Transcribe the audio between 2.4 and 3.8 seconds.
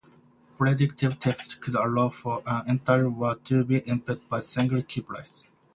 an entire "word" to be